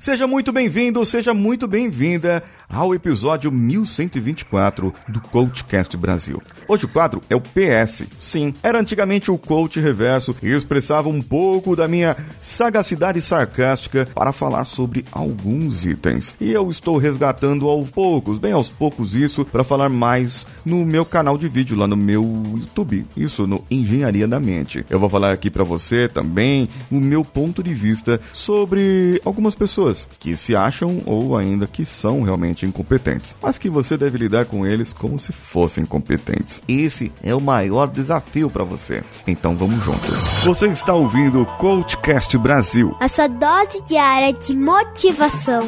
[0.00, 6.42] Seja muito bem-vindo, seja muito bem-vinda ao episódio 1124 do Coachcast Brasil.
[6.66, 8.04] Hoje o quadro é o PS.
[8.18, 14.32] Sim, era antigamente o Coach Reverso e expressava um pouco da minha sagacidade sarcástica para
[14.32, 16.34] falar sobre alguns itens.
[16.40, 21.04] E eu estou resgatando aos poucos, bem aos poucos isso, para falar mais no meu
[21.04, 22.22] canal de vídeo lá no meu
[22.56, 23.04] YouTube.
[23.14, 24.82] Isso no Engenharia da Mente.
[24.88, 29.89] Eu vou falar aqui para você também o meu ponto de vista sobre algumas pessoas
[30.18, 34.66] que se acham ou ainda que são realmente incompetentes, mas que você deve lidar com
[34.66, 36.62] eles como se fossem competentes.
[36.68, 39.02] Esse é o maior desafio para você.
[39.26, 40.14] Então vamos juntos.
[40.44, 42.96] Você está ouvindo o Coachcast Brasil.
[43.00, 45.62] A sua dose diária de motivação.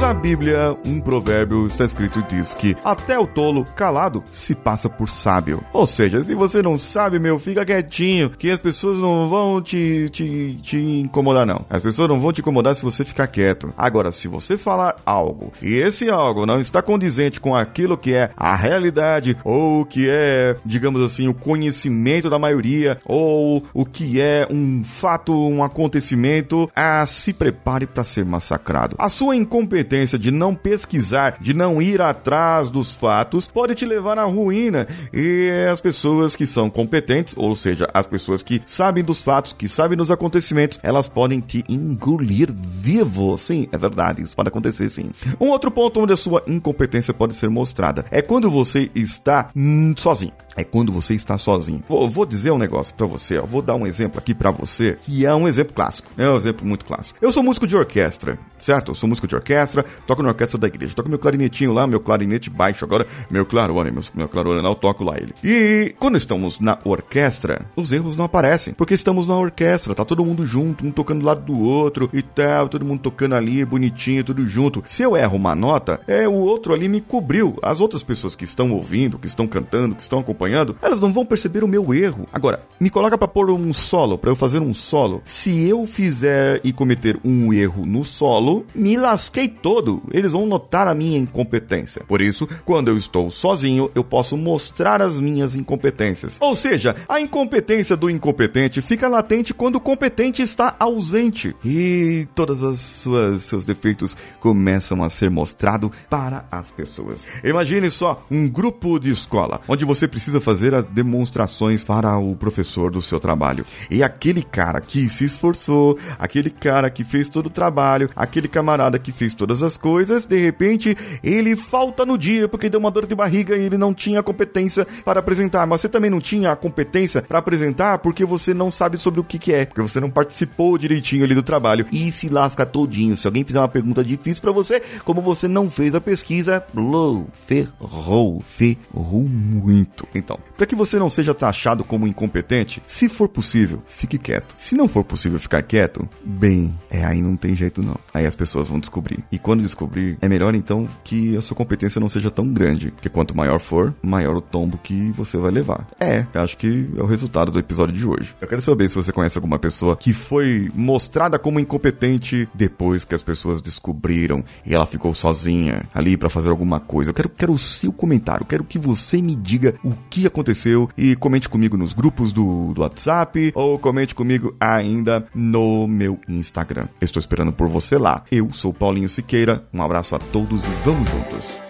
[0.00, 4.88] Diz a Bíblia, um provérbio está escrito diz que até o tolo calado se passa
[4.88, 5.62] por sábio.
[5.74, 10.08] Ou seja, se você não sabe, meu, fica quietinho, que as pessoas não vão te,
[10.08, 11.66] te, te incomodar, não.
[11.68, 13.74] As pessoas não vão te incomodar se você ficar quieto.
[13.76, 18.30] Agora, se você falar algo e esse algo não está condizente com aquilo que é
[18.34, 24.48] a realidade ou que é, digamos assim, o conhecimento da maioria ou o que é
[24.50, 28.96] um fato, um acontecimento, ah, se prepare para ser massacrado.
[28.98, 34.18] A sua incompetência de não pesquisar, de não ir atrás dos fatos, pode te levar
[34.18, 34.86] à ruína.
[35.12, 39.66] E as pessoas que são competentes, ou seja, as pessoas que sabem dos fatos, que
[39.66, 43.36] sabem dos acontecimentos, elas podem te engolir vivo.
[43.36, 45.10] Sim, é verdade, isso pode acontecer sim.
[45.40, 49.92] Um outro ponto onde a sua incompetência pode ser mostrada é quando você está hum,
[49.96, 51.82] sozinho é quando você está sozinho.
[51.88, 53.46] Vou, vou dizer um negócio para você, ó.
[53.46, 56.10] vou dar um exemplo aqui para você, que é um exemplo clássico.
[56.16, 57.18] É um exemplo muito clássico.
[57.22, 58.90] Eu sou músico de orquestra, certo?
[58.90, 62.00] Eu sou músico de orquestra, toco na orquestra da igreja, toco meu clarinetinho lá, meu
[62.00, 65.34] clarinete baixo agora, meu clarone, meu, meu clarone lá, eu toco lá ele.
[65.42, 70.24] E quando estamos na orquestra, os erros não aparecem, porque estamos na orquestra, tá todo
[70.24, 74.24] mundo junto, um tocando do lado do outro e tal, todo mundo tocando ali, bonitinho,
[74.24, 74.82] tudo junto.
[74.86, 77.56] Se eu erro uma nota, é o outro ali me cobriu.
[77.62, 81.12] As outras pessoas que estão ouvindo, que estão cantando, que estão acompanhando, acompanhando, elas não
[81.12, 82.26] vão perceber o meu erro.
[82.32, 85.22] Agora, me coloca para pôr um solo, para eu fazer um solo.
[85.26, 90.02] Se eu fizer e cometer um erro no solo, me lasquei todo.
[90.10, 92.02] Eles vão notar a minha incompetência.
[92.08, 96.38] Por isso, quando eu estou sozinho, eu posso mostrar as minhas incompetências.
[96.40, 101.54] Ou seja, a incompetência do incompetente fica latente quando o competente está ausente.
[101.64, 107.28] E todas as suas seus defeitos começam a ser mostrados para as pessoas.
[107.44, 112.90] Imagine só um grupo de escola onde você precisa fazer as demonstrações para o professor
[112.90, 113.64] do seu trabalho.
[113.90, 118.98] E aquele cara que se esforçou, aquele cara que fez todo o trabalho, aquele camarada
[118.98, 123.06] que fez todas as coisas, de repente ele falta no dia porque deu uma dor
[123.06, 125.66] de barriga e ele não tinha competência para apresentar.
[125.66, 129.24] Mas você também não tinha a competência para apresentar porque você não sabe sobre o
[129.24, 133.16] que, que é, porque você não participou direitinho ali do trabalho e se lasca todinho.
[133.16, 137.28] Se alguém fizer uma pergunta difícil para você, como você não fez a pesquisa, blow,
[137.46, 140.06] ferrou, ferrou muito.
[140.20, 144.54] Então, para que você não seja taxado como incompetente, se for possível, fique quieto.
[144.56, 147.96] Se não for possível ficar quieto, bem, é aí não tem jeito não.
[148.12, 149.24] Aí as pessoas vão descobrir.
[149.32, 153.08] E quando descobrir, é melhor então que a sua competência não seja tão grande, porque
[153.08, 155.88] quanto maior for, maior o tombo que você vai levar.
[155.98, 158.34] É, acho que é o resultado do episódio de hoje.
[158.40, 163.14] Eu quero saber se você conhece alguma pessoa que foi mostrada como incompetente depois que
[163.14, 167.10] as pessoas descobriram e ela ficou sozinha ali para fazer alguma coisa.
[167.10, 171.14] Eu quero, quero o seu comentário, quero que você me diga o que aconteceu e
[171.14, 176.88] comente comigo nos grupos do, do WhatsApp ou comente comigo ainda no meu Instagram.
[177.00, 178.24] Estou esperando por você lá.
[178.30, 179.64] Eu sou Paulinho Siqueira.
[179.72, 181.69] Um abraço a todos e vamos juntos.